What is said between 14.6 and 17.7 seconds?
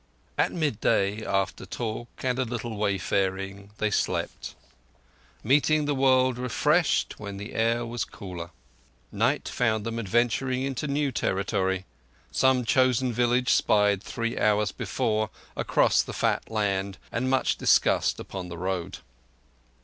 before across the fat land, and much